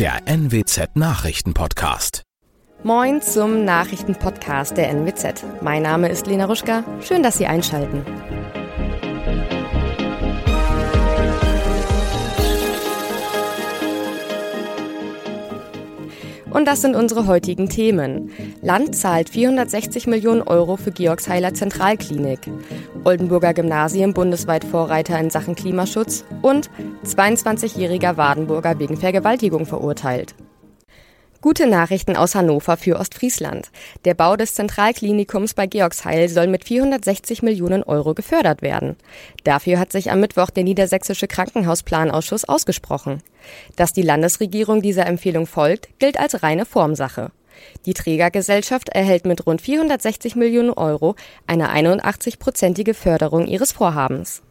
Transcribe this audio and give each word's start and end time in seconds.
der 0.00 0.22
NWZ 0.24 0.96
Nachrichtenpodcast. 0.96 2.22
Moin 2.82 3.20
zum 3.20 3.66
Nachrichtenpodcast 3.66 4.74
der 4.78 4.88
NWZ. 4.88 5.44
Mein 5.60 5.82
Name 5.82 6.08
ist 6.08 6.26
Lena 6.26 6.46
Ruschka. 6.46 6.84
Schön, 7.02 7.22
dass 7.22 7.36
Sie 7.36 7.44
einschalten. 7.44 8.02
Und 16.50 16.66
das 16.66 16.82
sind 16.82 16.96
unsere 16.96 17.26
heutigen 17.26 17.68
Themen. 17.68 18.30
Land 18.60 18.96
zahlt 18.96 19.30
460 19.30 20.06
Millionen 20.06 20.42
Euro 20.42 20.76
für 20.76 20.90
Georgsheiler 20.90 21.54
Zentralklinik. 21.54 22.40
Oldenburger 23.04 23.54
Gymnasium 23.54 24.14
bundesweit 24.14 24.64
Vorreiter 24.64 25.18
in 25.18 25.30
Sachen 25.30 25.54
Klimaschutz 25.54 26.24
und 26.42 26.70
22-jähriger 27.04 28.16
Wadenburger 28.16 28.78
wegen 28.78 28.96
Vergewaltigung 28.96 29.64
verurteilt. 29.64 30.34
Gute 31.42 31.66
Nachrichten 31.66 32.16
aus 32.16 32.34
Hannover 32.34 32.76
für 32.76 32.98
Ostfriesland. 32.98 33.70
Der 34.04 34.12
Bau 34.12 34.36
des 34.36 34.52
Zentralklinikums 34.52 35.54
bei 35.54 35.66
Georgsheil 35.66 36.28
soll 36.28 36.48
mit 36.48 36.64
460 36.64 37.42
Millionen 37.42 37.82
Euro 37.82 38.12
gefördert 38.12 38.60
werden. 38.60 38.96
Dafür 39.42 39.78
hat 39.78 39.90
sich 39.90 40.10
am 40.10 40.20
Mittwoch 40.20 40.50
der 40.50 40.64
Niedersächsische 40.64 41.28
Krankenhausplanausschuss 41.28 42.44
ausgesprochen. 42.44 43.22
Dass 43.74 43.94
die 43.94 44.02
Landesregierung 44.02 44.82
dieser 44.82 45.06
Empfehlung 45.06 45.46
folgt, 45.46 45.88
gilt 45.98 46.20
als 46.20 46.42
reine 46.42 46.66
Formsache. 46.66 47.30
Die 47.86 47.94
Trägergesellschaft 47.94 48.90
erhält 48.90 49.24
mit 49.24 49.46
rund 49.46 49.62
460 49.62 50.36
Millionen 50.36 50.70
Euro 50.70 51.14
eine 51.46 51.74
81-prozentige 51.74 52.92
Förderung 52.92 53.46
ihres 53.46 53.72
Vorhabens. 53.72 54.42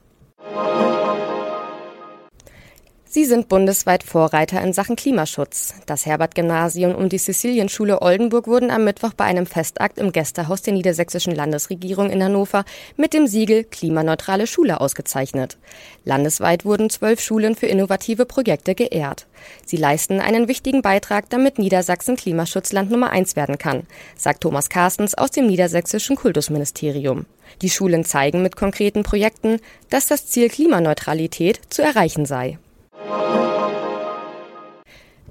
Sie 3.12 3.26
sind 3.26 3.50
bundesweit 3.50 4.04
Vorreiter 4.04 4.62
in 4.62 4.72
Sachen 4.72 4.96
Klimaschutz. 4.96 5.74
Das 5.88 6.06
Herbert-Gymnasium 6.06 6.94
und 6.94 7.12
die 7.12 7.18
Sizilienschule 7.18 8.04
Oldenburg 8.04 8.46
wurden 8.46 8.70
am 8.70 8.84
Mittwoch 8.84 9.14
bei 9.14 9.24
einem 9.24 9.48
Festakt 9.48 9.98
im 9.98 10.12
Gästehaus 10.12 10.62
der 10.62 10.74
niedersächsischen 10.74 11.34
Landesregierung 11.34 12.12
in 12.12 12.24
Hannover 12.24 12.66
mit 12.98 13.16
dem 13.16 13.26
Siegel 13.26 13.64
Klimaneutrale 13.64 14.46
Schule 14.46 14.80
ausgezeichnet. 14.80 15.58
Landesweit 16.06 16.66
wurden 16.66 16.92
zwölf 16.92 17.20
Schulen 17.20 17.56
für 17.56 17.66
innovative 17.66 18.28
Projekte 18.28 18.76
geehrt. 18.76 19.26
Sie 19.66 19.78
leisten 19.78 20.20
einen 20.20 20.48
wichtigen 20.48 20.84
Beitrag, 20.84 21.32
damit 21.32 21.58
Niedersachsen 21.58 22.16
Klimaschutzland 22.16 22.92
Nummer 22.92 23.10
eins 23.10 23.36
werden 23.36 23.58
kann, 23.58 23.88
sagt 24.16 24.42
Thomas 24.42 24.70
Carstens 24.70 25.16
aus 25.16 25.32
dem 25.32 25.48
niedersächsischen 25.48 26.16
Kultusministerium. 26.16 27.26
Die 27.64 27.72
Schulen 27.72 28.06
zeigen 28.06 28.44
mit 28.44 28.56
konkreten 28.56 29.02
Projekten, 29.02 29.60
dass 29.90 30.06
das 30.06 30.28
Ziel 30.28 30.48
Klimaneutralität 30.48 31.60
zu 31.70 31.82
erreichen 31.82 32.28
sei. 32.28 32.60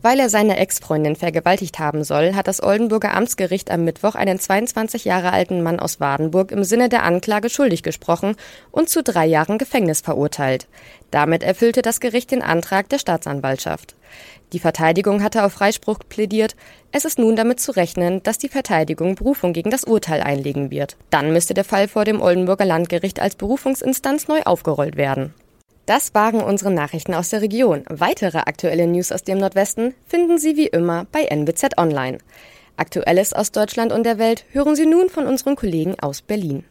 Weil 0.01 0.21
er 0.21 0.31
seine 0.31 0.57
Ex-Freundin 0.59 1.17
vergewaltigt 1.17 1.79
haben 1.79 2.05
soll, 2.05 2.35
hat 2.35 2.47
das 2.47 2.63
Oldenburger 2.63 3.15
Amtsgericht 3.15 3.71
am 3.71 3.85
Mittwoch 3.85 4.15
einen 4.15 4.39
22 4.39 5.05
Jahre 5.05 5.33
alten 5.33 5.63
Mann 5.63 5.81
aus 5.81 5.99
Wadenburg 5.99 6.53
im 6.53 6.63
Sinne 6.63 6.89
der 6.89 7.03
Anklage 7.03 7.51
schuldig 7.51 7.83
gesprochen 7.83 8.37
und 8.71 8.89
zu 8.89 9.03
drei 9.03 9.27
Jahren 9.27 9.59
Gefängnis 9.59 10.01
verurteilt. 10.01 10.69
Damit 11.11 11.43
erfüllte 11.43 11.83
das 11.83 12.01
Gericht 12.01 12.31
den 12.31 12.43
Antrag 12.43 12.89
der 12.89 12.99
Staatsanwaltschaft. 12.99 13.97
Die 14.53 14.61
Verteidigung 14.61 15.23
hatte 15.23 15.45
auf 15.45 15.53
Freispruch 15.53 15.99
plädiert. 16.09 16.55
Es 16.93 17.05
ist 17.05 17.19
nun 17.19 17.37
damit 17.37 17.61
zu 17.61 17.73
rechnen, 17.73 18.23
dass 18.23 18.39
die 18.39 18.49
Verteidigung 18.49 19.15
Berufung 19.15 19.53
gegen 19.53 19.71
das 19.71 19.85
Urteil 19.85 20.23
einlegen 20.23 20.71
wird. 20.71 20.97
Dann 21.11 21.33
müsste 21.33 21.55
der 21.55 21.65
Fall 21.65 21.89
vor 21.89 22.05
dem 22.05 22.23
Oldenburger 22.23 22.65
Landgericht 22.65 23.21
als 23.21 23.35
Berufungsinstanz 23.35 24.29
neu 24.29 24.43
aufgerollt 24.45 24.97
werden. 24.97 25.35
Das 25.89 26.13
waren 26.13 26.43
unsere 26.43 26.71
Nachrichten 26.71 27.15
aus 27.15 27.31
der 27.31 27.41
Region. 27.41 27.83
Weitere 27.89 28.37
aktuelle 28.37 28.87
News 28.87 29.11
aus 29.11 29.23
dem 29.23 29.39
Nordwesten 29.39 29.95
finden 30.07 30.37
Sie 30.37 30.55
wie 30.55 30.67
immer 30.67 31.07
bei 31.11 31.25
NWZ 31.25 31.79
Online. 31.79 32.19
Aktuelles 32.77 33.33
aus 33.33 33.53
Deutschland 33.53 33.91
und 33.91 34.05
der 34.05 34.19
Welt 34.19 34.45
hören 34.51 34.77
Sie 34.77 34.85
nun 34.85 35.09
von 35.09 35.27
unseren 35.27 35.57
Kollegen 35.57 35.99
aus 35.99 36.21
Berlin. 36.21 36.65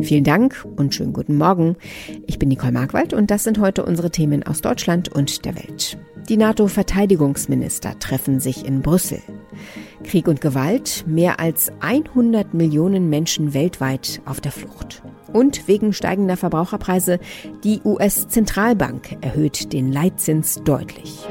Vielen 0.00 0.24
Dank 0.24 0.66
und 0.76 0.94
schönen 0.94 1.12
guten 1.12 1.36
Morgen. 1.36 1.76
Ich 2.26 2.38
bin 2.38 2.48
Nicole 2.48 2.72
Markwald 2.72 3.12
und 3.12 3.30
das 3.30 3.44
sind 3.44 3.58
heute 3.58 3.84
unsere 3.84 4.10
Themen 4.10 4.42
aus 4.44 4.62
Deutschland 4.62 5.10
und 5.10 5.44
der 5.44 5.56
Welt. 5.56 5.98
Die 6.30 6.38
NATO-Verteidigungsminister 6.38 7.98
treffen 7.98 8.40
sich 8.40 8.64
in 8.64 8.80
Brüssel. 8.80 9.20
Krieg 10.02 10.28
und 10.28 10.40
Gewalt, 10.40 11.04
mehr 11.06 11.40
als 11.40 11.72
100 11.80 12.54
Millionen 12.54 13.08
Menschen 13.08 13.54
weltweit 13.54 14.20
auf 14.24 14.40
der 14.40 14.52
Flucht. 14.52 15.02
Und 15.32 15.66
wegen 15.68 15.92
steigender 15.92 16.36
Verbraucherpreise, 16.36 17.18
die 17.64 17.80
US-Zentralbank 17.84 19.16
erhöht 19.22 19.72
den 19.72 19.90
Leitzins 19.92 20.62
deutlich. 20.64 21.26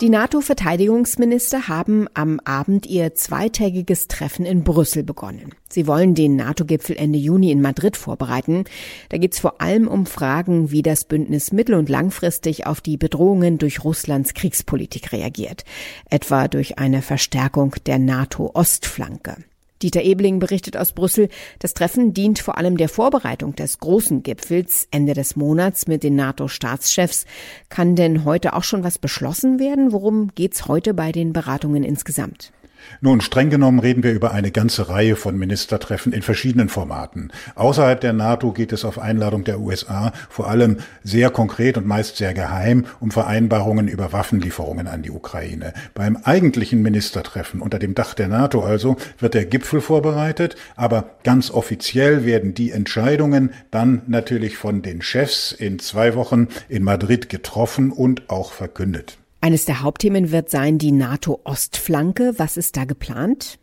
Die 0.00 0.08
NATO-Verteidigungsminister 0.08 1.68
haben 1.68 2.08
am 2.14 2.40
Abend 2.46 2.86
ihr 2.86 3.14
zweitägiges 3.14 4.08
Treffen 4.08 4.46
in 4.46 4.64
Brüssel 4.64 5.02
begonnen. 5.02 5.54
Sie 5.68 5.86
wollen 5.86 6.14
den 6.14 6.36
NATO-Gipfel 6.36 6.96
Ende 6.96 7.18
Juni 7.18 7.50
in 7.50 7.60
Madrid 7.60 7.98
vorbereiten. 7.98 8.64
Da 9.10 9.18
geht 9.18 9.34
es 9.34 9.40
vor 9.40 9.60
allem 9.60 9.88
um 9.88 10.06
Fragen, 10.06 10.70
wie 10.70 10.80
das 10.80 11.04
Bündnis 11.04 11.52
mittel- 11.52 11.74
und 11.74 11.90
langfristig 11.90 12.66
auf 12.66 12.80
die 12.80 12.96
Bedrohungen 12.96 13.58
durch 13.58 13.84
Russlands 13.84 14.32
Kriegspolitik 14.32 15.12
reagiert, 15.12 15.66
etwa 16.08 16.48
durch 16.48 16.78
eine 16.78 17.02
Verstärkung 17.02 17.76
der 17.84 17.98
NATO-Ostflanke. 17.98 19.36
Dieter 19.82 20.02
Ebling 20.02 20.38
berichtet 20.38 20.76
aus 20.76 20.92
Brüssel, 20.92 21.28
das 21.58 21.74
Treffen 21.74 22.12
dient 22.12 22.38
vor 22.38 22.58
allem 22.58 22.76
der 22.76 22.88
Vorbereitung 22.88 23.54
des 23.54 23.78
großen 23.78 24.22
Gipfels 24.22 24.88
Ende 24.90 25.14
des 25.14 25.36
Monats 25.36 25.86
mit 25.86 26.02
den 26.02 26.16
NATO-Staatschefs. 26.16 27.24
Kann 27.68 27.96
denn 27.96 28.24
heute 28.24 28.54
auch 28.54 28.64
schon 28.64 28.84
was 28.84 28.98
beschlossen 28.98 29.58
werden? 29.58 29.92
Worum 29.92 30.32
geht's 30.34 30.68
heute 30.68 30.92
bei 30.92 31.12
den 31.12 31.32
Beratungen 31.32 31.82
insgesamt? 31.82 32.52
Nun, 33.00 33.20
streng 33.20 33.50
genommen 33.50 33.78
reden 33.78 34.02
wir 34.02 34.12
über 34.12 34.32
eine 34.32 34.50
ganze 34.50 34.88
Reihe 34.88 35.16
von 35.16 35.38
Ministertreffen 35.38 36.12
in 36.12 36.22
verschiedenen 36.22 36.68
Formaten. 36.68 37.32
Außerhalb 37.54 38.00
der 38.00 38.12
NATO 38.12 38.52
geht 38.52 38.72
es 38.72 38.84
auf 38.84 38.98
Einladung 38.98 39.44
der 39.44 39.60
USA 39.60 40.12
vor 40.28 40.48
allem 40.48 40.78
sehr 41.02 41.30
konkret 41.30 41.78
und 41.78 41.86
meist 41.86 42.16
sehr 42.16 42.34
geheim 42.34 42.86
um 43.00 43.10
Vereinbarungen 43.10 43.88
über 43.88 44.12
Waffenlieferungen 44.12 44.86
an 44.86 45.02
die 45.02 45.10
Ukraine. 45.10 45.72
Beim 45.94 46.16
eigentlichen 46.16 46.82
Ministertreffen 46.82 47.60
unter 47.60 47.78
dem 47.78 47.94
Dach 47.94 48.14
der 48.14 48.28
NATO 48.28 48.62
also 48.62 48.96
wird 49.18 49.34
der 49.34 49.46
Gipfel 49.46 49.80
vorbereitet, 49.80 50.56
aber 50.76 51.10
ganz 51.24 51.50
offiziell 51.50 52.24
werden 52.24 52.54
die 52.54 52.70
Entscheidungen 52.70 53.52
dann 53.70 54.02
natürlich 54.06 54.56
von 54.56 54.82
den 54.82 55.02
Chefs 55.02 55.52
in 55.52 55.78
zwei 55.78 56.14
Wochen 56.14 56.48
in 56.68 56.82
Madrid 56.82 57.28
getroffen 57.28 57.92
und 57.92 58.28
auch 58.30 58.52
verkündet. 58.52 59.19
Eines 59.42 59.64
der 59.64 59.82
Hauptthemen 59.82 60.32
wird 60.32 60.50
sein 60.50 60.78
die 60.78 60.92
NATO-Ostflanke. 60.92 62.34
Was 62.36 62.56
ist 62.56 62.76
da 62.76 62.84
geplant? 62.84 63.59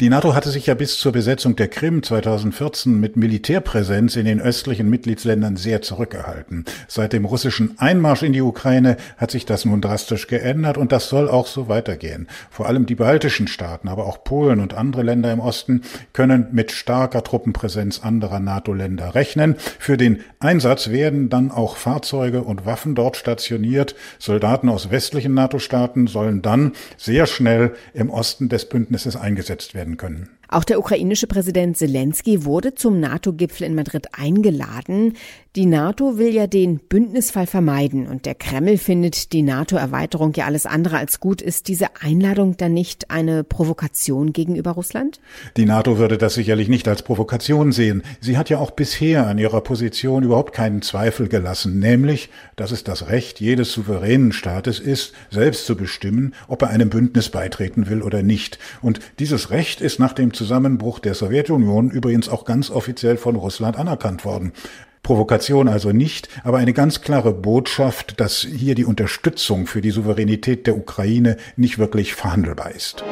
Die 0.00 0.08
NATO 0.08 0.34
hatte 0.34 0.50
sich 0.50 0.66
ja 0.66 0.74
bis 0.74 0.98
zur 0.98 1.10
Besetzung 1.10 1.56
der 1.56 1.66
Krim 1.66 2.04
2014 2.04 3.00
mit 3.00 3.16
Militärpräsenz 3.16 4.14
in 4.14 4.26
den 4.26 4.40
östlichen 4.40 4.88
Mitgliedsländern 4.88 5.56
sehr 5.56 5.82
zurückgehalten. 5.82 6.64
Seit 6.86 7.12
dem 7.12 7.24
russischen 7.24 7.78
Einmarsch 7.78 8.22
in 8.22 8.32
die 8.32 8.42
Ukraine 8.42 8.96
hat 9.16 9.32
sich 9.32 9.44
das 9.44 9.64
nun 9.64 9.80
drastisch 9.80 10.28
geändert 10.28 10.78
und 10.78 10.92
das 10.92 11.08
soll 11.08 11.28
auch 11.28 11.48
so 11.48 11.68
weitergehen. 11.68 12.28
Vor 12.48 12.66
allem 12.66 12.86
die 12.86 12.94
baltischen 12.94 13.48
Staaten, 13.48 13.88
aber 13.88 14.06
auch 14.06 14.22
Polen 14.22 14.60
und 14.60 14.74
andere 14.74 15.02
Länder 15.02 15.32
im 15.32 15.40
Osten 15.40 15.82
können 16.12 16.46
mit 16.52 16.70
starker 16.70 17.24
Truppenpräsenz 17.24 18.00
anderer 18.04 18.38
NATO-Länder 18.38 19.16
rechnen. 19.16 19.56
Für 19.78 19.96
den 19.96 20.20
Einsatz 20.38 20.90
werden 20.90 21.28
dann 21.28 21.50
auch 21.50 21.76
Fahrzeuge 21.76 22.42
und 22.42 22.66
Waffen 22.66 22.94
dort 22.94 23.16
stationiert. 23.16 23.96
Soldaten 24.20 24.68
aus 24.68 24.90
westlichen 24.90 25.34
NATO-Staaten 25.34 26.06
sollen 26.06 26.40
dann 26.40 26.72
sehr 26.96 27.26
schnell 27.26 27.74
im 27.94 28.10
Osten 28.10 28.48
des 28.48 28.68
Bündnisses 28.68 29.16
eingesetzt 29.16 29.71
werden 29.74 29.96
können. 29.96 30.28
Auch 30.52 30.64
der 30.64 30.78
ukrainische 30.78 31.26
Präsident 31.26 31.78
Zelensky 31.78 32.44
wurde 32.44 32.74
zum 32.74 33.00
NATO-Gipfel 33.00 33.66
in 33.66 33.74
Madrid 33.74 34.08
eingeladen. 34.12 35.14
Die 35.56 35.64
NATO 35.64 36.18
will 36.18 36.34
ja 36.34 36.46
den 36.46 36.78
Bündnisfall 36.78 37.46
vermeiden 37.46 38.06
und 38.06 38.26
der 38.26 38.34
Kreml 38.34 38.76
findet 38.76 39.32
die 39.32 39.40
NATO-Erweiterung 39.40 40.34
ja 40.34 40.44
alles 40.44 40.66
andere 40.66 40.98
als 40.98 41.20
gut. 41.20 41.40
Ist 41.40 41.68
diese 41.68 41.86
Einladung 42.02 42.58
dann 42.58 42.74
nicht 42.74 43.10
eine 43.10 43.44
Provokation 43.44 44.34
gegenüber 44.34 44.72
Russland? 44.72 45.20
Die 45.56 45.64
NATO 45.64 45.96
würde 45.96 46.18
das 46.18 46.34
sicherlich 46.34 46.68
nicht 46.68 46.86
als 46.86 47.02
Provokation 47.02 47.72
sehen. 47.72 48.02
Sie 48.20 48.36
hat 48.36 48.50
ja 48.50 48.58
auch 48.58 48.72
bisher 48.72 49.26
an 49.26 49.38
ihrer 49.38 49.62
Position 49.62 50.22
überhaupt 50.22 50.54
keinen 50.54 50.82
Zweifel 50.82 51.28
gelassen, 51.28 51.78
nämlich, 51.78 52.28
dass 52.56 52.72
es 52.72 52.84
das 52.84 53.08
Recht 53.08 53.40
jedes 53.40 53.72
souveränen 53.72 54.32
Staates 54.32 54.80
ist, 54.80 55.14
selbst 55.30 55.64
zu 55.64 55.76
bestimmen, 55.76 56.34
ob 56.46 56.60
er 56.60 56.68
einem 56.68 56.90
Bündnis 56.90 57.30
beitreten 57.30 57.88
will 57.88 58.02
oder 58.02 58.22
nicht. 58.22 58.58
Und 58.82 59.00
dieses 59.18 59.50
Recht 59.50 59.80
ist 59.80 59.98
nach 59.98 60.12
dem 60.12 60.34
Zusammenbruch 60.42 60.98
der 60.98 61.14
Sowjetunion 61.14 61.88
übrigens 61.88 62.28
auch 62.28 62.44
ganz 62.44 62.68
offiziell 62.68 63.16
von 63.16 63.36
Russland 63.36 63.78
anerkannt 63.78 64.24
worden. 64.24 64.52
Provokation 65.04 65.68
also 65.68 65.92
nicht, 65.92 66.28
aber 66.42 66.58
eine 66.58 66.72
ganz 66.72 67.00
klare 67.00 67.32
Botschaft, 67.32 68.18
dass 68.18 68.40
hier 68.40 68.74
die 68.74 68.84
Unterstützung 68.84 69.68
für 69.68 69.80
die 69.80 69.92
Souveränität 69.92 70.66
der 70.66 70.76
Ukraine 70.76 71.36
nicht 71.54 71.78
wirklich 71.78 72.14
verhandelbar 72.14 72.72
ist. 72.72 73.04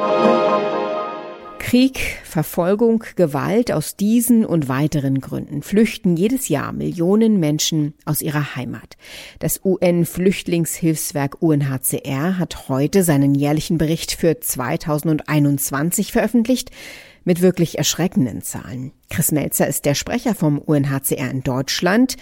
Krieg, 1.57 2.17
Verfolgung, 2.25 3.05
Gewalt, 3.15 3.71
aus 3.71 3.95
diesen 3.95 4.45
und 4.45 4.67
weiteren 4.67 5.21
Gründen 5.21 5.61
flüchten 5.61 6.17
jedes 6.17 6.49
Jahr 6.49 6.73
Millionen 6.73 7.39
Menschen 7.39 7.93
aus 8.03 8.21
ihrer 8.21 8.57
Heimat. 8.57 8.97
Das 9.39 9.61
UN-Flüchtlingshilfswerk 9.63 11.41
UNHCR 11.41 12.37
hat 12.37 12.67
heute 12.67 13.03
seinen 13.05 13.35
jährlichen 13.35 13.77
Bericht 13.77 14.11
für 14.11 14.37
2021 14.37 16.11
veröffentlicht 16.11 16.71
mit 17.23 17.41
wirklich 17.41 17.77
erschreckenden 17.77 18.41
Zahlen. 18.41 18.91
Chris 19.09 19.31
Melzer 19.31 19.67
ist 19.67 19.85
der 19.85 19.95
Sprecher 19.95 20.35
vom 20.35 20.57
UNHCR 20.59 21.29
in 21.29 21.43
Deutschland. 21.43 22.17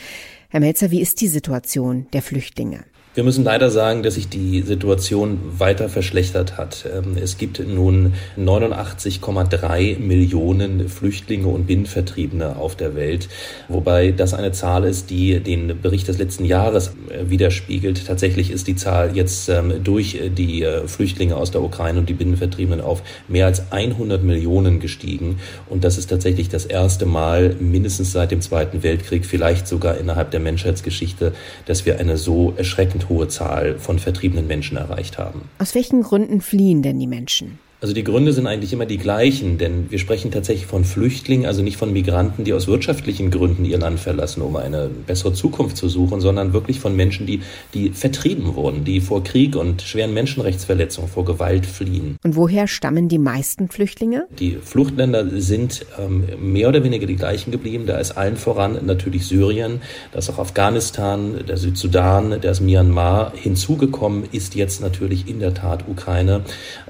Herr 0.50 0.60
Melzer, 0.60 0.92
wie 0.92 1.02
ist 1.02 1.22
die 1.22 1.28
Situation 1.28 2.08
der 2.14 2.22
Flüchtlinge? 2.22 2.84
Wir 3.20 3.26
müssen 3.26 3.44
leider 3.44 3.70
sagen, 3.70 4.02
dass 4.02 4.14
sich 4.14 4.30
die 4.30 4.62
Situation 4.62 5.40
weiter 5.58 5.90
verschlechtert 5.90 6.58
hat. 6.58 6.86
Ähm, 6.90 7.18
es 7.22 7.38
gibt 7.38 7.60
nun 7.60 8.14
89,3 8.38 10.00
Millionen 10.00 10.88
Flüchtlinge 10.88 11.50
und 11.50 11.68
Binnenvertriebene 11.68 12.56
auf 12.56 12.78
der 12.78 12.96
Welt, 12.96 13.28
wobei 13.68 14.12
das 14.12 14.34
eine 14.34 14.54
Zahl 14.54 14.86
ist, 14.86 15.10
die 15.10 15.42
den 15.42 15.82
Bericht 15.82 16.08
des 16.08 16.18
letzten 16.18 16.46
Jahres 16.46 16.94
äh, 17.10 17.30
widerspiegelt. 17.30 18.08
Tatsächlich 18.08 18.52
ist 18.52 18.68
die 18.68 18.78
Zahl 18.78 19.18
jetzt 19.18 19.50
ähm, 19.50 19.84
durch 19.84 20.18
die 20.38 20.64
äh, 20.64 20.88
Flüchtlinge 20.88 21.36
aus 21.36 21.52
der 21.52 21.62
Ukraine 21.62 22.00
und 22.00 22.08
die 22.08 22.14
Binnenvertriebenen 22.14 22.80
auf 22.80 23.04
mehr 23.28 23.48
als 23.48 23.70
100 23.74 24.24
Millionen 24.24 24.80
gestiegen. 24.80 25.40
Und 25.68 25.84
das 25.84 25.98
ist 25.98 26.10
tatsächlich 26.10 26.48
das 26.48 26.66
erste 26.66 27.06
Mal 27.06 27.58
mindestens 27.60 28.14
seit 28.14 28.32
dem 28.32 28.40
Zweiten 28.40 28.82
Weltkrieg, 28.82 29.26
vielleicht 29.26 29.68
sogar 29.68 29.98
innerhalb 29.98 30.32
der 30.32 30.40
Menschheitsgeschichte, 30.40 31.34
dass 31.66 31.86
wir 31.86 32.00
eine 32.00 32.16
so 32.16 32.54
erschreckend 32.56 33.09
hohe 33.10 33.28
Zahl 33.28 33.78
von 33.78 34.00
vertriebenen 34.00 34.48
Menschen 34.48 34.78
erreicht 34.78 35.18
haben. 35.18 35.50
Aus 35.58 35.76
welchen 35.76 36.04
Gründen 36.04 36.42
fliehen 36.42 36.82
denn 36.82 37.00
die 37.00 37.08
Menschen? 37.08 37.60
Also 37.82 37.94
die 37.94 38.04
Gründe 38.04 38.34
sind 38.34 38.46
eigentlich 38.46 38.74
immer 38.74 38.86
die 38.86 38.98
gleichen, 38.98 39.58
denn 39.58 39.90
wir 39.90 40.00
sprechen 40.00 40.32
tatsächlich 40.32 40.66
von 40.66 40.84
Flüchtlingen, 40.84 41.46
also 41.46 41.62
nicht 41.62 41.78
von 41.78 41.94
Migranten, 41.94 42.44
die 42.44 42.52
aus 42.52 42.68
wirtschaftlichen 42.68 43.32
Gründen 43.32 43.64
ihr 43.64 43.78
Land 43.78 44.02
verlassen, 44.02 44.42
um 44.42 44.58
eine 44.58 44.90
bessere 45.08 45.32
Zukunft 45.32 45.78
zu 45.78 45.88
suchen, 45.88 46.20
sondern 46.20 46.52
wirklich 46.52 46.82
von 46.82 46.94
Menschen, 46.94 47.26
die, 47.26 47.42
die 47.74 47.92
vertrieben 47.92 48.54
wurden, 48.56 48.84
die 48.84 49.00
vor 49.00 49.24
Krieg 49.24 49.56
und 49.56 49.82
schweren 49.82 50.14
Menschenrechtsverletzungen, 50.14 51.10
vor 51.10 51.24
Gewalt 51.24 51.66
fliehen. 51.66 52.18
Und 52.22 52.36
woher 52.36 52.68
stammen 52.68 53.08
die 53.08 53.18
meisten 53.18 53.70
Flüchtlinge? 53.70 54.26
Die 54.40 54.58
Fluchtländer 54.62 55.30
sind 55.40 55.86
ähm, 55.98 56.26
mehr 56.38 56.68
oder 56.68 56.84
weniger 56.84 57.06
die 57.06 57.16
gleichen 57.16 57.52
geblieben. 57.52 57.86
Da 57.86 57.98
ist 57.98 58.12
allen 58.12 58.36
voran 58.36 58.78
natürlich 58.86 59.26
Syrien, 59.26 59.82
da 60.12 60.20
ist 60.20 60.30
auch 60.30 60.40
Afghanistan, 60.40 61.46
der 61.48 61.56
Südsudan, 61.56 62.42
der 62.42 62.52
ist 62.52 62.60
Myanmar. 62.60 63.32
Hinzugekommen 63.36 64.26
ist 64.34 64.56
jetzt 64.56 64.82
natürlich 64.82 65.30
in 65.30 65.40
der 65.40 65.54
Tat 65.54 65.86
Ukraine. 65.88 66.42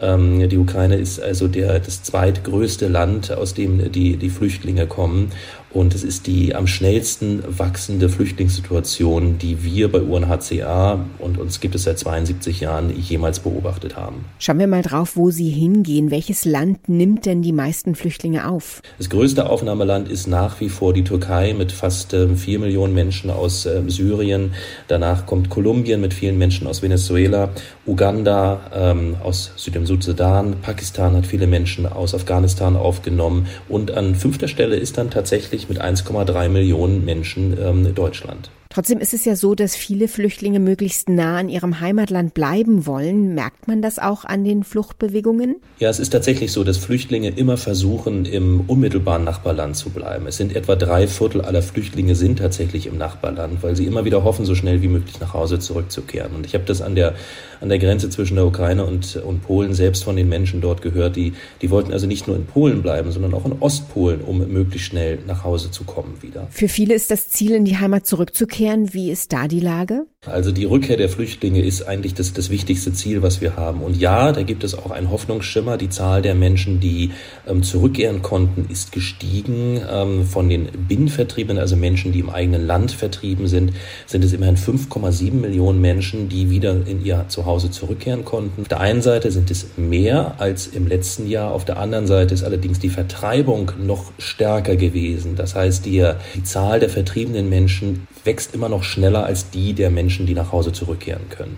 Ähm, 0.01 0.49
die 0.49 0.57
Ukraine 0.57 0.78
Ukraine 0.79 0.95
ist 0.95 1.21
also 1.21 1.49
der, 1.49 1.77
das 1.79 2.03
zweitgrößte 2.03 2.87
Land, 2.87 3.33
aus 3.33 3.53
dem 3.53 3.91
die, 3.91 4.15
die 4.15 4.29
Flüchtlinge 4.29 4.87
kommen. 4.87 5.33
Und 5.71 5.95
es 5.95 6.03
ist 6.03 6.27
die 6.27 6.55
am 6.55 6.67
schnellsten 6.67 7.43
wachsende 7.47 8.09
Flüchtlingssituation, 8.09 9.37
die 9.37 9.63
wir 9.63 9.91
bei 9.91 10.01
UNHCR 10.01 11.05
und 11.19 11.37
uns 11.37 11.59
gibt 11.59 11.75
es 11.75 11.83
seit 11.83 11.99
72 11.99 12.59
Jahren 12.59 12.95
jemals 12.95 13.39
beobachtet 13.39 13.95
haben. 13.95 14.25
Schauen 14.39 14.59
wir 14.59 14.67
mal 14.67 14.81
drauf, 14.81 15.15
wo 15.15 15.31
Sie 15.31 15.49
hingehen. 15.49 16.11
Welches 16.11 16.45
Land 16.45 16.89
nimmt 16.89 17.25
denn 17.25 17.41
die 17.41 17.51
meisten 17.51 17.95
Flüchtlinge 17.95 18.49
auf? 18.49 18.81
Das 18.97 19.09
größte 19.09 19.49
Aufnahmeland 19.49 20.09
ist 20.09 20.27
nach 20.27 20.59
wie 20.59 20.69
vor 20.69 20.93
die 20.93 21.03
Türkei 21.03 21.53
mit 21.53 21.71
fast 21.71 22.13
äh, 22.13 22.27
vier 22.35 22.59
Millionen 22.59 22.93
Menschen 22.93 23.29
aus 23.29 23.65
äh, 23.65 23.81
Syrien. 23.87 24.53
Danach 24.87 25.25
kommt 25.25 25.49
Kolumbien 25.49 26.01
mit 26.01 26.13
vielen 26.13 26.37
Menschen 26.37 26.67
aus 26.67 26.81
Venezuela, 26.81 27.49
Uganda 27.85 28.61
ähm, 28.73 29.17
aus 29.23 29.51
Süd- 29.55 29.79
Südsudan, 29.85 30.57
Pakistan 30.61 31.15
hat 31.15 31.25
viele 31.25 31.47
Menschen 31.47 31.85
aus 31.85 32.13
Afghanistan 32.13 32.75
aufgenommen 32.75 33.47
und 33.67 33.91
an 33.91 34.15
fünfter 34.15 34.47
Stelle 34.47 34.75
ist 34.75 34.97
dann 34.97 35.09
tatsächlich 35.09 35.58
mit 35.67 35.81
1,3 35.81 36.47
Millionen 36.47 37.03
Menschen 37.03 37.57
ähm, 37.59 37.93
Deutschland. 37.95 38.51
Trotzdem 38.71 38.99
ist 38.99 39.15
es 39.15 39.25
ja 39.25 39.35
so, 39.35 39.55
dass 39.55 39.75
viele 39.75 40.07
Flüchtlinge 40.07 40.59
möglichst 40.59 41.09
nah 41.09 41.39
an 41.39 41.49
ihrem 41.49 41.79
Heimatland 41.79 42.35
bleiben 42.35 42.85
wollen. 42.85 43.33
Merkt 43.33 43.67
man 43.67 43.81
das 43.81 43.97
auch 43.97 44.25
an 44.25 44.43
den 44.43 44.63
Fluchtbewegungen? 44.63 45.55
Ja, 45.79 45.89
es 45.89 45.97
ist 45.97 46.11
tatsächlich 46.11 46.51
so, 46.51 46.63
dass 46.63 46.77
Flüchtlinge 46.77 47.29
immer 47.29 47.57
versuchen, 47.57 48.25
im 48.25 48.61
unmittelbaren 48.67 49.23
Nachbarland 49.23 49.75
zu 49.75 49.89
bleiben. 49.89 50.27
Es 50.27 50.37
sind 50.37 50.55
etwa 50.55 50.75
drei 50.75 51.07
Viertel 51.07 51.41
aller 51.41 51.63
Flüchtlinge 51.63 52.13
sind 52.13 52.37
tatsächlich 52.37 52.85
im 52.85 52.99
Nachbarland, 52.99 53.63
weil 53.63 53.75
sie 53.75 53.87
immer 53.87 54.05
wieder 54.05 54.23
hoffen, 54.23 54.45
so 54.45 54.53
schnell 54.53 54.83
wie 54.83 54.87
möglich 54.87 55.19
nach 55.19 55.33
Hause 55.33 55.57
zurückzukehren. 55.57 56.35
Und 56.35 56.45
ich 56.45 56.53
habe 56.53 56.65
das 56.65 56.83
an 56.83 56.93
der, 56.93 57.15
an 57.61 57.69
der 57.69 57.79
Grenze 57.79 58.11
zwischen 58.11 58.35
der 58.35 58.45
Ukraine 58.45 58.85
und, 58.85 59.15
und 59.15 59.41
Polen 59.41 59.73
selbst 59.73 60.03
von 60.03 60.15
den 60.15 60.29
Menschen 60.29 60.61
dort 60.61 60.83
gehört, 60.83 61.15
die, 61.15 61.33
die 61.63 61.71
wollten 61.71 61.91
also 61.91 62.05
nicht 62.05 62.27
nur 62.27 62.35
in 62.35 62.45
Polen 62.45 62.83
bleiben, 62.83 63.11
sondern 63.11 63.33
auch 63.33 63.45
in 63.45 63.53
Ostpolen, 63.61 64.21
um 64.21 64.47
möglichst 64.47 64.89
schnell 64.89 65.17
nach 65.25 65.43
Hause 65.43 65.71
zu 65.71 65.85
kommen 65.85 66.21
wieder. 66.21 66.47
Für 66.51 66.67
viele 66.67 66.93
ist 66.93 67.09
das 67.09 67.29
Ziel, 67.29 67.55
in 67.55 67.65
die 67.65 67.79
Heimat 67.79 68.05
zurückzukehren 68.05 68.58
zurückkehren. 68.59 68.93
Wie 68.93 69.09
ist 69.11 69.31
da 69.31 69.47
die 69.47 69.59
Lage? 69.59 70.05
Also 70.27 70.51
die 70.51 70.65
Rückkehr 70.65 70.97
der 70.97 71.07
Flüchtlinge 71.07 71.61
ist 71.61 71.83
eigentlich 71.83 72.13
das, 72.13 72.33
das 72.33 72.49
wichtigste 72.49 72.91
Ziel, 72.91 73.21
was 73.21 73.39
wir 73.39 73.55
haben. 73.55 73.79
Und 73.79 73.95
ja, 73.95 74.33
da 74.33 74.43
gibt 74.43 74.65
es 74.65 74.75
auch 74.75 74.91
einen 74.91 75.11
Hoffnungsschimmer. 75.11 75.77
Die 75.77 75.87
Zahl 75.87 76.21
der 76.21 76.35
Menschen, 76.35 76.81
die 76.81 77.11
ähm, 77.47 77.63
zurückkehren 77.63 78.21
konnten, 78.21 78.69
ist 78.69 78.91
gestiegen. 78.91 79.79
Ähm, 79.89 80.25
von 80.25 80.49
den 80.49 80.67
Binnenvertriebenen, 80.89 81.57
also 81.57 81.77
Menschen, 81.77 82.11
die 82.11 82.19
im 82.19 82.29
eigenen 82.29 82.67
Land 82.67 82.91
vertrieben 82.91 83.47
sind, 83.47 83.71
sind 84.07 84.25
es 84.25 84.33
immerhin 84.33 84.57
5,7 84.57 85.31
Millionen 85.31 85.79
Menschen, 85.79 86.27
die 86.27 86.49
wieder 86.49 86.85
in 86.85 87.05
ihr 87.05 87.23
Zuhause 87.29 87.71
zurückkehren 87.71 88.25
konnten. 88.25 88.63
Auf 88.63 88.67
der 88.67 88.81
einen 88.81 89.01
Seite 89.01 89.31
sind 89.31 89.49
es 89.49 89.77
mehr 89.77 90.35
als 90.37 90.67
im 90.67 90.85
letzten 90.85 91.29
Jahr. 91.29 91.53
Auf 91.53 91.63
der 91.63 91.77
anderen 91.77 92.07
Seite 92.07 92.33
ist 92.33 92.43
allerdings 92.43 92.79
die 92.79 92.89
Vertreibung 92.89 93.71
noch 93.81 94.11
stärker 94.17 94.75
gewesen. 94.75 95.37
Das 95.37 95.55
heißt, 95.55 95.85
die, 95.85 96.05
die 96.35 96.43
Zahl 96.43 96.81
der 96.81 96.89
vertriebenen 96.89 97.47
Menschen 97.47 98.05
wächst 98.25 98.53
immer 98.53 98.67
noch 98.67 98.83
schneller 98.83 99.23
als 99.23 99.49
die 99.49 99.71
der 99.71 99.89
Menschen, 99.89 100.08
die 100.25 100.33
nach 100.33 100.51
Hause 100.51 100.73
zurückkehren 100.73 101.29
können. 101.29 101.57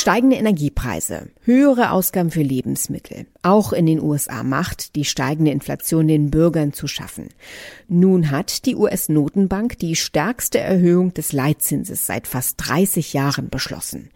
Steigende 0.00 0.36
Energiepreise, 0.36 1.28
höhere 1.42 1.90
Ausgaben 1.90 2.30
für 2.30 2.40
Lebensmittel. 2.40 3.26
Auch 3.42 3.74
in 3.74 3.84
den 3.84 4.00
USA 4.00 4.42
macht 4.42 4.96
die 4.96 5.04
steigende 5.04 5.50
Inflation 5.50 6.08
den 6.08 6.30
Bürgern 6.30 6.72
zu 6.72 6.86
schaffen. 6.86 7.28
Nun 7.86 8.30
hat 8.30 8.64
die 8.64 8.76
US-Notenbank 8.76 9.78
die 9.78 9.96
stärkste 9.96 10.58
Erhöhung 10.58 11.12
des 11.12 11.32
Leitzinses 11.32 12.06
seit 12.06 12.26
fast 12.26 12.56
30 12.66 13.12
Jahren 13.12 13.50
beschlossen. 13.50 14.08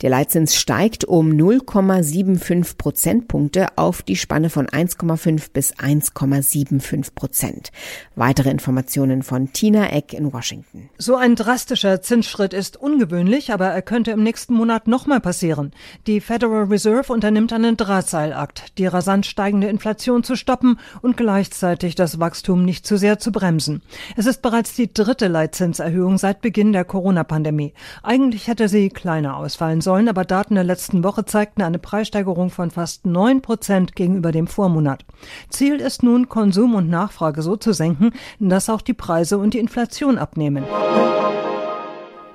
Der 0.00 0.08
Leitzins 0.08 0.54
steigt 0.54 1.04
um 1.04 1.32
0,75 1.32 2.78
Prozentpunkte 2.78 3.76
auf 3.76 4.00
die 4.02 4.16
Spanne 4.16 4.48
von 4.48 4.66
1,5 4.66 5.48
bis 5.52 5.74
1,75 5.74 7.14
Prozent. 7.14 7.70
Weitere 8.16 8.48
Informationen 8.48 9.22
von 9.22 9.52
Tina 9.52 9.90
Eck 9.90 10.14
in 10.14 10.32
Washington. 10.32 10.88
So 10.96 11.16
ein 11.16 11.36
drastischer 11.36 12.00
Zinsschritt 12.00 12.54
ist 12.54 12.78
ungewöhnlich, 12.78 13.52
aber 13.52 13.66
er 13.66 13.82
könnte 13.82 14.12
im 14.12 14.22
nächsten 14.22 14.54
Monat 14.54 14.88
nochmal 14.88 15.17
passieren. 15.20 15.72
Die 16.06 16.20
Federal 16.20 16.64
Reserve 16.64 17.12
unternimmt 17.12 17.52
einen 17.52 17.76
Drahtseilakt, 17.76 18.78
die 18.78 18.86
rasant 18.86 19.26
steigende 19.26 19.68
Inflation 19.68 20.22
zu 20.22 20.36
stoppen 20.36 20.78
und 21.02 21.16
gleichzeitig 21.16 21.94
das 21.94 22.20
Wachstum 22.20 22.64
nicht 22.64 22.86
zu 22.86 22.96
sehr 22.96 23.18
zu 23.18 23.32
bremsen. 23.32 23.82
Es 24.16 24.26
ist 24.26 24.42
bereits 24.42 24.74
die 24.74 24.92
dritte 24.92 25.28
Leitzinserhöhung 25.28 26.18
seit 26.18 26.40
Beginn 26.40 26.72
der 26.72 26.84
Corona-Pandemie. 26.84 27.74
Eigentlich 28.02 28.48
hätte 28.48 28.68
sie 28.68 28.88
kleiner 28.88 29.36
ausfallen 29.36 29.80
sollen, 29.80 30.08
aber 30.08 30.24
Daten 30.24 30.54
der 30.54 30.64
letzten 30.64 31.04
Woche 31.04 31.24
zeigten 31.24 31.62
eine 31.62 31.78
Preissteigerung 31.78 32.50
von 32.50 32.70
fast 32.70 33.06
neun 33.06 33.42
Prozent 33.42 33.96
gegenüber 33.96 34.32
dem 34.32 34.46
Vormonat. 34.46 35.04
Ziel 35.50 35.76
ist 35.76 36.02
nun, 36.02 36.28
Konsum 36.28 36.74
und 36.74 36.88
Nachfrage 36.88 37.42
so 37.42 37.56
zu 37.56 37.72
senken, 37.72 38.12
dass 38.38 38.70
auch 38.70 38.82
die 38.82 38.94
Preise 38.94 39.38
und 39.38 39.54
die 39.54 39.58
Inflation 39.58 40.18
abnehmen. 40.18 40.64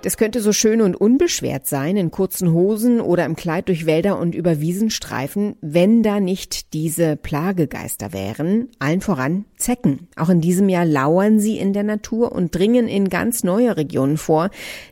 Das 0.03 0.17
könnte 0.17 0.41
so 0.41 0.51
schön 0.51 0.81
und 0.81 0.97
unbeschwert 0.97 1.65
sein, 1.65 1.95
in 1.95 2.11
kurzen 2.11 2.51
Hosen 2.51 2.99
oder 2.99 3.23
im 3.23 3.37
Kleid 3.37 3.69
durch 3.69 3.85
Wälder 3.85 4.19
und 4.19 4.35
über 4.35 4.59
Wiesen 4.59 4.89
streifen, 4.89 5.55
wenn 5.61 6.03
da 6.03 6.19
nicht 6.19 6.73
diese 6.73 7.15
Plagegeister 7.15 8.11
wären, 8.11 8.67
allen 8.79 8.99
voran 8.99 9.45
Zecken. 9.55 10.09
Auch 10.17 10.27
in 10.27 10.41
diesem 10.41 10.67
Jahr 10.67 10.83
lauern 10.83 11.39
sie 11.39 11.57
in 11.57 11.71
der 11.71 11.83
Natur 11.83 12.33
und 12.33 12.53
dringen 12.53 12.89
in 12.89 13.07
ganz 13.07 13.45
neue 13.45 13.77
Regionen 13.77 14.17
vor. 14.17 14.49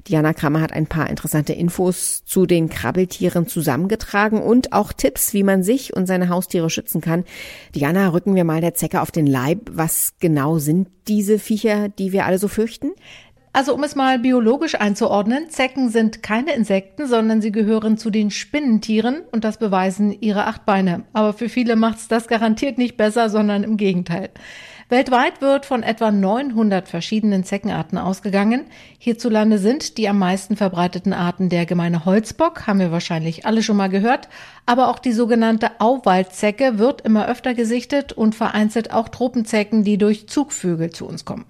Diana 0.08 0.32
Kramer 0.32 0.62
hat 0.62 0.72
ein 0.72 0.88
paar 0.88 1.10
interessante 1.10 1.52
Infos 1.52 2.24
zu 2.24 2.46
den 2.46 2.70
Krabbeltieren 2.70 3.48
zusammengetragen 3.48 4.42
und 4.42 4.72
auch 4.72 4.94
Tipps, 4.94 5.34
wie 5.34 5.44
man 5.44 5.62
sich 5.62 5.94
und 5.94 6.06
seine 6.06 6.30
Haustiere 6.30 6.70
schützen 6.70 7.02
kann. 7.02 7.26
Diana, 7.76 8.08
rücken 8.14 8.34
wir 8.34 8.46
mal 8.46 8.62
der 8.62 8.76
Zecke 8.76 9.02
auf 9.02 9.12
den 9.12 9.28
Leib. 9.28 9.72
Was 9.74 10.14
genau 10.22 10.58
sind 10.58 10.88
diese 11.10 11.38
Viecher, 11.38 11.90
die 11.90 12.14
wir 12.14 12.26
alle 12.26 12.38
so 12.38 12.48
fürchten? 12.48 12.92
Also 13.54 13.74
um 13.74 13.84
es 13.84 13.96
mal 13.96 14.18
biologisch 14.18 14.76
einzuordnen, 14.76 15.50
Zecken 15.50 15.90
sind 15.90 16.24
keine 16.24 16.54
Insekten, 16.54 17.06
sondern 17.06 17.42
sie 17.42 17.52
gehören 17.52 17.98
zu 17.98 18.10
den 18.10 18.32
Spinnentieren 18.32 19.24
und 19.32 19.44
das 19.44 19.58
beweisen 19.58 20.16
ihre 20.22 20.46
acht 20.46 20.66
Beine. 20.66 21.04
Aber 21.12 21.34
für 21.34 21.50
viele 21.50 21.76
macht's 21.76 22.08
das 22.08 22.30
garantiert 22.30 22.78
nicht 22.78 22.96
besser, 22.96 23.30
sondern 23.30 23.64
im 23.64 23.76
Gegenteil. 23.76 24.30
Weltweit 24.92 25.40
wird 25.40 25.66
von 25.66 25.84
etwa 25.84 26.12
900 26.12 26.90
verschiedenen 26.90 27.46
Zeckenarten 27.46 27.98
ausgegangen. 27.98 28.66
Hierzulande 28.98 29.58
sind 29.58 29.98
die 29.98 30.10
am 30.10 30.20
meisten 30.20 30.58
verbreiteten 30.58 31.14
Arten 31.14 31.48
der 31.48 31.66
gemeine 31.66 32.04
Holzbock, 32.04 32.68
haben 32.68 32.80
wir 32.80 32.92
wahrscheinlich 32.92 33.46
alle 33.46 33.64
schon 33.64 33.78
mal 33.78 33.88
gehört, 33.88 34.28
aber 34.66 34.90
auch 34.90 35.00
die 35.00 35.14
sogenannte 35.14 35.72
Auwaldzecke 35.80 36.78
wird 36.78 37.00
immer 37.02 37.30
öfter 37.30 37.54
gesichtet 37.54 38.12
und 38.12 38.36
vereinzelt 38.36 38.92
auch 38.92 39.08
Tropenzecken, 39.08 39.86
die 39.86 39.98
durch 39.98 40.28
Zugvögel 40.28 40.90
zu 40.90 41.08
uns 41.08 41.24
kommen. 41.24 41.46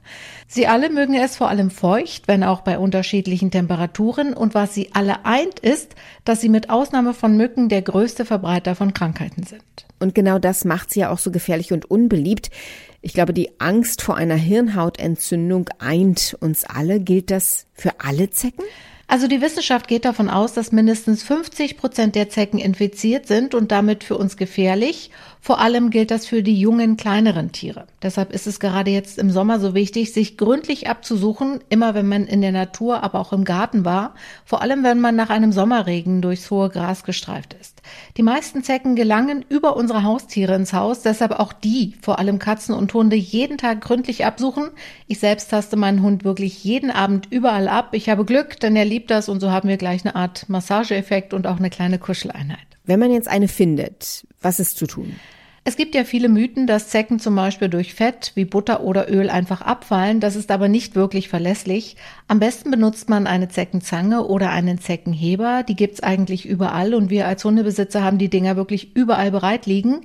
Sie 0.45 0.67
alle 0.67 0.91
mögen 0.91 1.15
es 1.15 1.35
vor 1.35 1.49
allem 1.49 1.71
feucht, 1.71 2.27
wenn 2.27 2.43
auch 2.43 2.61
bei 2.61 2.77
unterschiedlichen 2.77 3.49
Temperaturen 3.49 4.35
und 4.35 4.53
was 4.53 4.75
sie 4.75 4.91
alle 4.93 5.25
eint 5.25 5.57
ist, 5.59 5.95
dass 6.25 6.41
sie 6.41 6.49
mit 6.49 6.69
Ausnahme 6.69 7.15
von 7.15 7.35
Mücken 7.37 7.69
der 7.69 7.81
größte 7.81 8.23
Verbreiter 8.23 8.75
von 8.75 8.93
Krankheiten 8.93 9.41
sind. 9.41 9.63
Und 9.99 10.13
genau 10.13 10.39
das 10.39 10.63
macht 10.63 10.91
sie 10.91 11.01
ja 11.01 11.11
auch 11.11 11.19
so 11.19 11.31
gefährlich 11.31 11.73
und 11.73 11.89
unbeliebt. 11.89 12.51
Ich 13.01 13.13
glaube, 13.13 13.33
die 13.33 13.49
Angst 13.59 14.03
vor 14.03 14.15
einer 14.15 14.35
Hirnhautentzündung 14.35 15.69
eint 15.79 16.37
uns 16.39 16.63
alle. 16.63 16.99
Gilt 16.99 17.31
das 17.31 17.65
für 17.73 17.99
alle 17.99 18.29
Zecken? 18.29 18.63
Also 19.07 19.27
die 19.27 19.41
Wissenschaft 19.41 19.89
geht 19.89 20.05
davon 20.05 20.29
aus, 20.29 20.53
dass 20.53 20.71
mindestens 20.71 21.21
50 21.23 21.77
Prozent 21.77 22.15
der 22.15 22.29
Zecken 22.29 22.59
infiziert 22.59 23.27
sind 23.27 23.53
und 23.55 23.71
damit 23.71 24.05
für 24.05 24.15
uns 24.17 24.37
gefährlich. 24.37 25.11
Vor 25.43 25.59
allem 25.59 25.89
gilt 25.89 26.11
das 26.11 26.27
für 26.27 26.43
die 26.43 26.59
jungen, 26.59 26.97
kleineren 26.97 27.51
Tiere. 27.51 27.87
Deshalb 28.03 28.31
ist 28.31 28.45
es 28.45 28.59
gerade 28.59 28.91
jetzt 28.91 29.17
im 29.17 29.31
Sommer 29.31 29.59
so 29.59 29.73
wichtig, 29.73 30.13
sich 30.13 30.37
gründlich 30.37 30.87
abzusuchen, 30.87 31.61
immer 31.67 31.95
wenn 31.95 32.07
man 32.07 32.27
in 32.27 32.41
der 32.41 32.51
Natur, 32.51 33.01
aber 33.01 33.19
auch 33.19 33.33
im 33.33 33.43
Garten 33.43 33.83
war. 33.83 34.13
Vor 34.45 34.61
allem, 34.61 34.83
wenn 34.83 34.99
man 34.99 35.15
nach 35.15 35.31
einem 35.31 35.51
Sommerregen 35.51 36.21
durchs 36.21 36.51
hohe 36.51 36.69
Gras 36.69 37.03
gestreift 37.03 37.55
ist. 37.59 37.81
Die 38.17 38.23
meisten 38.23 38.63
Zecken 38.63 38.95
gelangen 38.95 39.43
über 39.49 39.75
unsere 39.75 40.03
Haustiere 40.03 40.53
ins 40.53 40.73
Haus, 40.73 41.01
deshalb 41.01 41.31
auch 41.31 41.53
die, 41.53 41.95
vor 42.03 42.19
allem 42.19 42.37
Katzen 42.37 42.75
und 42.75 42.93
Hunde, 42.93 43.15
jeden 43.15 43.57
Tag 43.57 43.81
gründlich 43.81 44.25
absuchen. 44.25 44.69
Ich 45.07 45.17
selbst 45.17 45.49
taste 45.49 45.75
meinen 45.75 46.03
Hund 46.03 46.23
wirklich 46.23 46.63
jeden 46.63 46.91
Abend 46.91 47.31
überall 47.31 47.67
ab. 47.67 47.89
Ich 47.93 48.09
habe 48.09 48.25
Glück, 48.25 48.59
denn 48.59 48.75
er 48.75 48.85
liebt 48.85 49.09
das 49.09 49.27
und 49.27 49.39
so 49.39 49.49
haben 49.49 49.69
wir 49.69 49.77
gleich 49.77 50.05
eine 50.05 50.15
Art 50.15 50.47
Massageeffekt 50.49 51.33
und 51.33 51.47
auch 51.47 51.57
eine 51.57 51.71
kleine 51.71 51.97
Kuscheleinheit. 51.97 52.59
Wenn 52.91 52.99
man 52.99 53.13
jetzt 53.13 53.29
eine 53.29 53.47
findet, 53.47 54.27
was 54.41 54.59
ist 54.59 54.75
zu 54.75 54.85
tun? 54.85 55.15
Es 55.63 55.77
gibt 55.77 55.95
ja 55.95 56.03
viele 56.03 56.27
Mythen, 56.27 56.67
dass 56.67 56.89
Zecken 56.89 57.19
zum 57.19 57.35
Beispiel 57.35 57.69
durch 57.69 57.93
Fett 57.93 58.33
wie 58.35 58.43
Butter 58.43 58.83
oder 58.83 59.09
Öl 59.09 59.29
einfach 59.29 59.61
abfallen. 59.61 60.19
Das 60.19 60.35
ist 60.35 60.51
aber 60.51 60.67
nicht 60.67 60.93
wirklich 60.93 61.29
verlässlich. 61.29 61.95
Am 62.27 62.39
besten 62.39 62.69
benutzt 62.69 63.07
man 63.07 63.27
eine 63.27 63.47
Zeckenzange 63.47 64.25
oder 64.25 64.49
einen 64.49 64.77
Zeckenheber. 64.77 65.63
Die 65.63 65.77
gibt's 65.77 66.03
eigentlich 66.03 66.45
überall 66.45 66.93
und 66.93 67.09
wir 67.09 67.27
als 67.27 67.45
Hundebesitzer 67.45 68.03
haben 68.03 68.17
die 68.17 68.29
Dinger 68.29 68.57
wirklich 68.57 68.93
überall 68.93 69.31
bereit 69.31 69.67
liegen. 69.67 70.01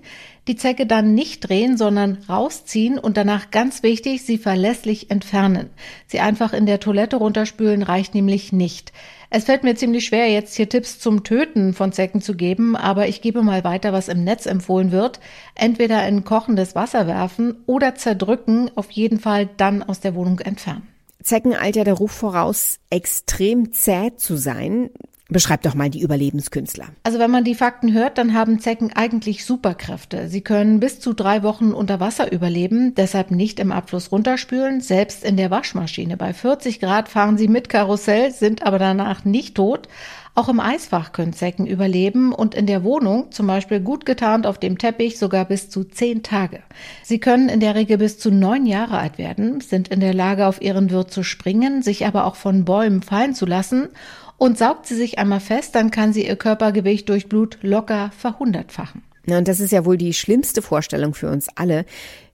Die 0.47 0.55
Zecke 0.55 0.87
dann 0.87 1.15
nicht 1.15 1.49
drehen, 1.49 1.77
sondern 1.77 2.19
rausziehen 2.29 3.01
und 3.01 3.17
danach 3.17 3.51
ganz 3.51 3.83
wichtig, 3.83 4.23
sie 4.23 4.39
verlässlich 4.39 5.11
entfernen. 5.11 5.71
Sie 6.07 6.21
einfach 6.21 6.53
in 6.53 6.67
der 6.67 6.79
Toilette 6.79 7.17
runterspülen 7.17 7.83
reicht 7.83 8.15
nämlich 8.15 8.53
nicht. 8.53 8.93
Es 9.31 9.45
fällt 9.45 9.65
mir 9.65 9.75
ziemlich 9.75 10.07
schwer, 10.07 10.31
jetzt 10.31 10.55
hier 10.55 10.69
Tipps 10.69 10.99
zum 10.99 11.25
Töten 11.25 11.75
von 11.75 11.93
Zecken 11.93 12.21
zu 12.21 12.35
geben, 12.35 12.77
aber 12.77 13.09
ich 13.09 13.21
gebe 13.21 13.43
mal 13.43 13.65
weiter, 13.65 13.93
was 13.93 14.09
im 14.09 14.25
Netz 14.25 14.47
empfohlen 14.47 14.93
wird. 14.93 15.21
Entweder 15.55 16.07
in 16.07 16.25
kochendes 16.25 16.75
Wasser 16.75 17.07
werfen 17.07 17.57
oder 17.67 17.95
zerdrücken, 17.95 18.71
auf 18.77 18.91
jeden 18.91 19.19
Fall 19.19 19.49
dann 19.57 19.83
aus 19.83 20.01
der 20.01 20.15
Wohnung 20.15 20.39
entfernen. 20.41 20.87
Zecken 21.23 21.55
eilt 21.55 21.75
ja 21.75 21.83
der 21.83 21.95
Ruf 21.95 22.13
voraus, 22.13 22.79
extrem 22.89 23.73
zäh 23.73 24.13
zu 24.17 24.37
sein. 24.37 24.91
Beschreib 25.29 25.63
doch 25.63 25.75
mal 25.75 25.91
die 25.91 26.03
Überlebenskünstler. 26.03 26.87
Also 27.03 27.19
wenn 27.19 27.33
man 27.33 27.43
die 27.43 27.57
Fakten 27.57 27.93
hört, 27.93 28.17
dann 28.17 28.33
haben 28.33 28.61
Zecken 28.61 28.93
eigentlich 28.95 29.45
Superkräfte. 29.45 30.29
Sie 30.29 30.41
können 30.41 30.79
bis 30.79 31.01
zu 31.01 31.15
drei 31.15 31.43
Wochen 31.43 31.73
unter 31.73 31.99
Wasser 31.99 32.31
überleben, 32.31 32.95
deshalb 32.95 33.33
nicht 33.33 33.59
im 33.59 33.73
Abfluss 33.73 34.13
runterspülen. 34.13 34.81
Selbst 34.81 35.25
in 35.25 35.37
der 35.37 35.51
Waschmaschine 35.51 36.17
bei 36.17 36.33
40 36.33 36.79
Grad 36.79 37.09
fahren 37.09 37.39
sie 37.39 37.49
mit 37.49 37.69
Karussell, 37.69 38.31
sind 38.31 38.65
aber 38.65 38.79
danach 38.79 39.25
nicht 39.25 39.57
tot. 39.57 39.89
Auch 40.37 40.49
im 40.51 40.61
Eisfach 40.61 41.13
können 41.13 41.33
Zecken 41.33 41.67
überleben 41.67 42.33
und 42.33 42.55
in 42.55 42.67
der 42.67 42.85
Wohnung, 42.85 43.33
zum 43.33 43.47
Beispiel 43.47 43.81
gut 43.81 44.05
getarnt 44.05 44.47
auf 44.47 44.59
dem 44.59 44.77
Teppich, 44.77 45.19
sogar 45.19 45.47
bis 45.47 45.71
zu 45.71 45.83
zehn 45.83 46.23
Tage. 46.23 46.61
Sie 47.03 47.19
können 47.19 47.49
in 47.49 47.59
der 47.59 47.75
Regel 47.75 47.97
bis 47.97 48.19
zu 48.19 48.31
neun 48.31 48.67
Jahre 48.67 48.99
alt 48.99 49.17
werden, 49.17 49.63
sind 49.63 49.89
in 49.89 49.99
der 49.99 50.13
Lage, 50.13 50.47
auf 50.47 50.61
ihren 50.61 50.91
Wirt 50.91 51.11
zu 51.11 51.23
springen, 51.23 51.81
sich 51.83 52.07
aber 52.07 52.27
auch 52.27 52.37
von 52.37 52.67
Bäumen 52.67 53.03
fallen 53.03 53.35
zu 53.35 53.47
lassen 53.47 53.89
und 54.39 54.59
saugt 54.59 54.87
sie 54.87 54.95
sich 54.95 55.19
einmal 55.19 55.41
fest, 55.41 55.75
dann 55.75 55.91
kann 55.91 56.13
sie 56.13 56.27
ihr 56.27 56.37
Körpergewicht 56.37 57.09
durch 57.09 57.29
Blut 57.29 57.59
locker 57.63 58.11
verhundertfachen. 58.17 59.03
Na, 59.27 59.39
und 59.39 59.49
das 59.49 59.61
ist 59.61 59.73
ja 59.73 59.85
wohl 59.85 59.97
die 59.97 60.15
schlimmste 60.15 60.63
Vorstellung 60.63 61.15
für 61.15 61.31
uns 61.31 61.49
alle. 61.57 61.85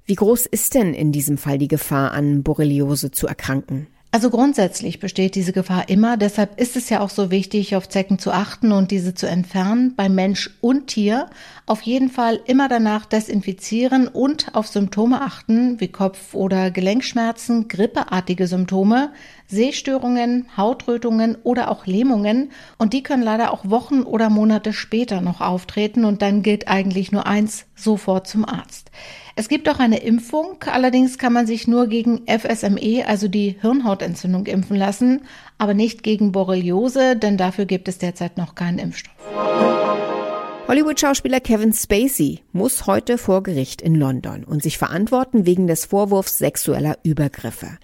Wie 0.05 0.15
groß 0.15 0.47
ist 0.47 0.75
denn 0.75 0.95
in 0.95 1.13
diesem 1.13 1.39
Fall 1.39 1.59
die 1.59 1.69
Gefahr, 1.69 2.13
an 2.13 2.43
Borreliose 2.43 3.11
zu 3.13 3.27
erkranken? 3.27 3.87
Also 4.15 4.29
grundsätzlich 4.29 5.01
besteht 5.01 5.37
diese 5.37 5.55
Gefahr 5.55 5.89
immer, 5.89 6.19
deshalb 6.19 6.61
ist 6.61 6.77
es 6.77 6.91
ja 6.91 7.01
auch 7.01 7.09
so 7.09 7.31
wichtig, 7.31 7.77
auf 7.77 7.89
Zecken 7.89 8.19
zu 8.19 8.31
achten 8.31 8.71
und 8.71 8.91
diese 8.91 9.15
zu 9.15 9.27
entfernen, 9.27 9.95
bei 9.97 10.11
Mensch 10.11 10.51
und 10.61 10.89
Tier. 10.89 11.31
Auf 11.65 11.81
jeden 11.81 12.11
Fall 12.11 12.39
immer 12.45 12.69
danach 12.69 13.07
desinfizieren 13.07 14.09
und 14.09 14.55
auf 14.55 14.69
Symptome 14.69 15.23
achten, 15.23 15.81
wie 15.81 15.89
Kopf- 15.89 16.35
oder 16.35 16.71
Gelenkschmerzen, 16.71 17.69
grippeartige 17.69 18.47
Symptome, 18.47 19.13
Sehstörungen, 19.47 20.47
Hautrötungen 20.59 21.39
oder 21.43 21.71
auch 21.71 21.87
Lähmungen. 21.87 22.51
Und 22.77 22.93
die 22.93 23.03
können 23.03 23.23
leider 23.23 23.51
auch 23.51 23.71
Wochen 23.71 24.03
oder 24.03 24.29
Monate 24.29 24.75
später 24.75 25.23
noch 25.23 25.41
auftreten 25.41 26.05
und 26.05 26.21
dann 26.21 26.43
gilt 26.43 26.69
eigentlich 26.69 27.13
nur 27.13 27.27
eins, 27.27 27.65
sofort 27.75 28.27
zum 28.27 28.45
Arzt. 28.45 28.91
Es 29.35 29.49
gibt 29.49 29.69
auch 29.69 29.79
eine 29.79 29.99
Impfung, 29.99 30.63
allerdings 30.67 31.17
kann 31.17 31.33
man 31.33 31.47
sich 31.47 31.67
nur 31.67 31.87
gegen 31.87 32.23
FSME, 32.27 33.05
also 33.07 33.29
die 33.29 33.57
Hirnhautentzündung, 33.61 34.47
impfen 34.47 34.77
lassen, 34.77 35.23
aber 35.57 35.73
nicht 35.73 36.03
gegen 36.03 36.33
Borreliose, 36.33 37.17
denn 37.17 37.39
dafür 37.39 37.65
gibt 37.65 37.89
es 37.89 37.99
derzeit 37.99 38.37
noch 38.37 38.55
keinen 38.55 38.79
Impfstoff. 38.79 39.15
Hollywood-Schauspieler 40.69 41.41
Kevin 41.41 41.73
Spacey 41.73 42.41
muss 42.53 42.87
heute 42.87 43.19
vor 43.19 43.43
Gericht 43.43 43.83
in 43.83 43.95
London 43.95 44.45
und 44.45 44.63
sich 44.63 44.79
verantworten 44.79 45.45
wegen 45.45 45.67
des 45.67 45.87
Vorwurfs 45.87 46.39
sexueller 46.39 46.99
Übergriffe. 47.03 47.79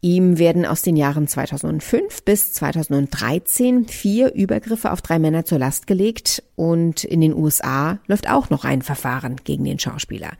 Ihm 0.00 0.38
werden 0.38 0.64
aus 0.64 0.82
den 0.82 0.96
Jahren 0.96 1.26
2005 1.26 2.22
bis 2.22 2.52
2013 2.52 3.88
vier 3.88 4.34
Übergriffe 4.34 4.92
auf 4.92 5.02
drei 5.02 5.18
Männer 5.18 5.44
zur 5.44 5.58
Last 5.58 5.88
gelegt 5.88 6.44
und 6.54 7.02
in 7.02 7.20
den 7.20 7.34
USA 7.34 7.98
läuft 8.06 8.30
auch 8.30 8.50
noch 8.50 8.64
ein 8.64 8.82
Verfahren 8.82 9.36
gegen 9.42 9.64
den 9.64 9.80
Schauspieler. 9.80 10.30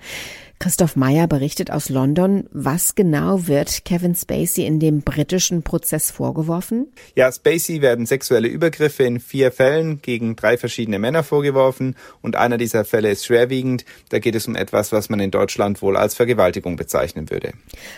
Christoph 0.61 0.97
Meyer 0.97 1.29
berichtet 1.29 1.71
aus 1.71 1.88
London. 1.88 2.49
Was 2.50 2.97
genau 2.97 3.47
wird 3.47 3.85
Kevin 3.85 4.17
Spacey 4.17 4.67
in 4.67 4.81
dem 4.81 5.03
britischen 5.03 5.62
Prozess 5.62 6.11
vorgeworfen? 6.11 6.93
Ja, 7.15 7.31
Spacey 7.31 7.81
werden 7.81 8.07
sexuelle 8.07 8.49
Übergriffe 8.49 9.05
in 9.05 9.21
vier 9.21 9.53
Fällen 9.53 10.03
gegen 10.03 10.35
drei 10.35 10.59
verschiedene 10.59 10.99
Männer 10.99 11.23
vorgeworfen 11.23 11.95
und 12.23 12.35
einer 12.35 12.59
dieser 12.59 12.85
Fälle 12.85 13.09
ist 13.09 13.25
schwerwiegend. 13.25 13.85
Da 14.09 14.19
geht 14.19 14.35
es 14.35 14.49
um 14.49 14.57
etwas, 14.57 14.91
was 14.91 15.09
man 15.09 15.21
in 15.21 15.31
Deutschland 15.31 15.81
wohl 15.81 15.97
als 15.97 16.17
Vergewaltigung 16.17 16.75
bezeichnen 16.75 17.31
würde. 17.31 17.53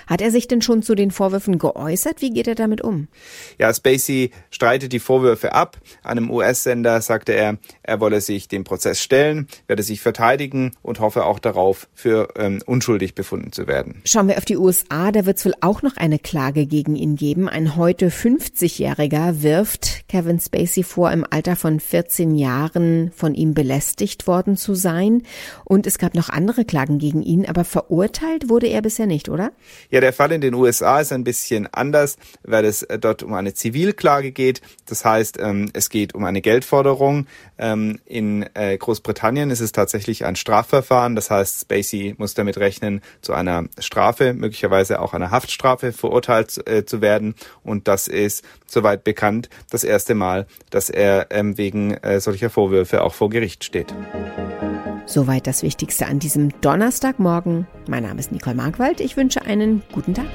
Hat 0.06 0.20
er 0.20 0.30
sich 0.30 0.46
denn 0.46 0.60
schon 0.60 0.82
zu 0.82 0.94
den 0.94 1.12
Vorwürfen 1.12 1.58
geäußert? 1.58 2.20
Wie 2.20 2.30
geht 2.30 2.46
er 2.46 2.56
damit 2.56 2.82
um? 2.82 3.08
Ja, 3.58 3.72
Spacey 3.72 4.32
streitet 4.50 4.92
die 4.92 4.98
Vorwürfe 4.98 5.54
ab. 5.54 5.78
Einem 6.02 6.30
US-Sender 6.30 7.00
sagte 7.00 7.32
er, 7.32 7.56
er 7.82 8.00
wolle 8.00 8.20
sich 8.20 8.48
dem 8.48 8.64
Prozess 8.64 9.00
stellen, 9.00 9.48
werde 9.66 9.82
sich 9.82 10.02
verteidigen 10.02 10.72
und 10.82 11.00
hoffe 11.00 11.24
auch 11.24 11.38
darauf, 11.38 11.88
für 11.94 12.28
ähm, 12.36 12.49
ähm, 12.50 12.62
unschuldig 12.66 13.14
befunden 13.14 13.52
zu 13.52 13.66
werden. 13.66 14.02
Schauen 14.04 14.28
wir 14.28 14.38
auf 14.38 14.44
die 14.44 14.56
USA, 14.56 15.12
da 15.12 15.26
wird 15.26 15.38
es 15.38 15.44
wohl 15.44 15.54
auch 15.60 15.82
noch 15.82 15.96
eine 15.96 16.18
Klage 16.18 16.66
gegen 16.66 16.96
ihn 16.96 17.16
geben. 17.16 17.48
Ein 17.48 17.76
heute 17.76 18.10
50-Jähriger 18.10 19.42
wirft 19.42 20.08
Kevin 20.08 20.40
Spacey 20.40 20.82
vor, 20.82 21.10
im 21.10 21.24
Alter 21.28 21.56
von 21.56 21.80
14 21.80 22.34
Jahren 22.34 23.12
von 23.14 23.34
ihm 23.34 23.54
belästigt 23.54 24.26
worden 24.26 24.56
zu 24.56 24.74
sein. 24.74 25.22
Und 25.64 25.86
es 25.86 25.98
gab 25.98 26.14
noch 26.14 26.28
andere 26.28 26.64
Klagen 26.64 26.98
gegen 26.98 27.22
ihn, 27.22 27.46
aber 27.46 27.64
verurteilt 27.64 28.48
wurde 28.48 28.66
er 28.66 28.82
bisher 28.82 29.06
nicht, 29.06 29.28
oder? 29.28 29.52
Ja, 29.90 30.00
der 30.00 30.12
Fall 30.12 30.32
in 30.32 30.40
den 30.40 30.54
USA 30.54 31.00
ist 31.00 31.12
ein 31.12 31.24
bisschen 31.24 31.68
anders, 31.72 32.16
weil 32.42 32.64
es 32.64 32.82
äh, 32.82 32.98
dort 32.98 33.22
um 33.22 33.34
eine 33.34 33.54
Zivilklage 33.54 34.32
geht. 34.32 34.60
Das 34.86 35.04
heißt, 35.04 35.38
ähm, 35.40 35.70
es 35.72 35.90
geht 35.90 36.14
um 36.14 36.24
eine 36.24 36.40
Geldforderung. 36.40 37.26
Ähm, 37.58 38.00
in 38.04 38.46
äh, 38.54 38.76
Großbritannien 38.76 39.50
ist 39.50 39.60
es 39.60 39.72
tatsächlich 39.72 40.24
ein 40.24 40.36
Strafverfahren. 40.36 41.14
Das 41.14 41.30
heißt, 41.30 41.60
Spacey 41.60 42.14
muss 42.18 42.34
damit 42.40 42.58
rechnen, 42.58 43.00
zu 43.22 43.32
einer 43.32 43.64
Strafe, 43.78 44.34
möglicherweise 44.34 45.00
auch 45.00 45.14
einer 45.14 45.30
Haftstrafe 45.30 45.92
verurteilt 45.92 46.66
äh, 46.68 46.84
zu 46.84 47.00
werden. 47.00 47.34
Und 47.62 47.88
das 47.88 48.08
ist, 48.08 48.44
soweit 48.66 49.04
bekannt, 49.04 49.48
das 49.70 49.84
erste 49.84 50.14
Mal, 50.14 50.46
dass 50.70 50.90
er 50.90 51.28
ähm, 51.30 51.56
wegen 51.56 51.94
äh, 51.94 52.20
solcher 52.20 52.50
Vorwürfe 52.50 53.02
auch 53.02 53.14
vor 53.14 53.30
Gericht 53.30 53.64
steht. 53.64 53.94
Soweit 55.06 55.46
das 55.46 55.62
Wichtigste 55.62 56.06
an 56.06 56.20
diesem 56.20 56.60
Donnerstagmorgen. 56.60 57.66
Mein 57.88 58.04
Name 58.04 58.20
ist 58.20 58.30
Nicole 58.30 58.54
Markwald. 58.54 59.00
Ich 59.00 59.16
wünsche 59.16 59.42
einen 59.42 59.82
guten 59.92 60.14
Tag. 60.14 60.26